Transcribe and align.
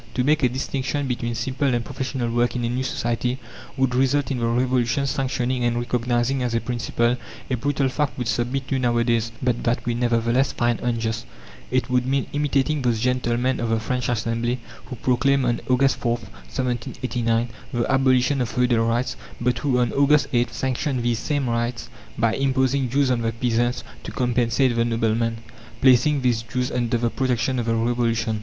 To 0.15 0.23
make 0.23 0.41
a 0.41 0.49
distinction 0.49 1.05
between 1.07 1.35
simple 1.35 1.75
and 1.75 1.85
professional 1.85 2.31
work 2.31 2.55
in 2.55 2.63
a 2.65 2.69
new 2.69 2.81
society 2.83 3.37
would 3.77 3.93
result 3.93 4.31
in 4.31 4.39
the 4.39 4.47
Revolution 4.47 5.05
sanctioning 5.05 5.63
and 5.63 5.77
recognizing 5.77 6.41
as 6.41 6.55
a 6.55 6.59
principle 6.59 7.17
a 7.51 7.55
brutal 7.55 7.87
fact 7.87 8.17
we 8.17 8.25
submit 8.25 8.67
to 8.69 8.79
nowadays, 8.79 9.31
but 9.43 9.63
that 9.63 9.85
we 9.85 9.93
nevertheless 9.93 10.53
find 10.53 10.79
unjust. 10.79 11.27
It 11.69 11.87
would 11.91 12.07
mean 12.07 12.25
imitating 12.33 12.81
those 12.81 12.99
gentlemen 12.99 13.59
of 13.59 13.69
the 13.69 13.79
French 13.79 14.09
Assembly 14.09 14.57
who 14.85 14.95
proclaimed 14.95 15.45
on 15.45 15.61
August 15.69 15.97
4th, 15.99 16.23
1789, 16.49 17.49
the 17.71 17.85
abolition 17.91 18.41
of 18.41 18.49
feudal 18.49 18.87
rights, 18.87 19.15
but 19.39 19.59
who 19.59 19.77
on 19.77 19.93
August 19.93 20.31
8th 20.31 20.49
sanctioned 20.53 21.03
these 21.03 21.19
same 21.19 21.47
rights 21.47 21.89
by 22.17 22.33
imposing 22.33 22.87
dues 22.87 23.11
on 23.11 23.21
the 23.21 23.31
peasants 23.33 23.83
to 24.01 24.11
compensate 24.11 24.75
the 24.75 24.83
noblemen, 24.83 25.37
placing 25.79 26.21
these 26.23 26.41
dues 26.41 26.71
under 26.71 26.97
the 26.97 27.11
protection 27.11 27.59
of 27.59 27.67
the 27.67 27.75
Revolution. 27.75 28.39